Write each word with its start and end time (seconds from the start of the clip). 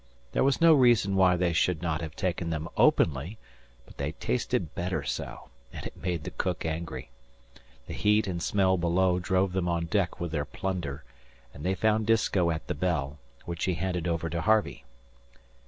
There 0.31 0.43
was 0.43 0.59
no 0.59 0.73
reason 0.73 1.15
why 1.15 1.35
they 1.35 1.53
should 1.53 1.83
not 1.83 2.01
have 2.01 2.15
taken 2.15 2.49
them 2.49 2.67
openly; 2.75 3.37
but 3.85 3.97
they 3.97 4.13
tasted 4.13 4.73
better 4.73 5.03
so, 5.03 5.49
and 5.71 5.85
it 5.85 5.95
made 5.95 6.23
the 6.23 6.31
cook 6.31 6.65
angry. 6.65 7.11
The 7.85 7.93
heat 7.93 8.25
and 8.25 8.41
smell 8.41 8.77
below 8.79 9.19
drove 9.19 9.53
them 9.53 9.69
on 9.69 9.85
deck 9.85 10.19
with 10.19 10.31
their 10.31 10.43
plunder, 10.43 11.03
and 11.53 11.63
they 11.63 11.75
found 11.75 12.07
Disko 12.07 12.49
at 12.49 12.65
the 12.65 12.73
bell, 12.73 13.19
which 13.45 13.65
he 13.65 13.75
handed 13.75 14.07
over 14.07 14.27
to 14.27 14.41
Harvey. 14.41 14.85